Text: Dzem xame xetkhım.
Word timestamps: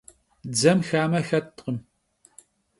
Dzem 0.53 0.79
xame 0.89 1.21
xetkhım. 1.29 1.77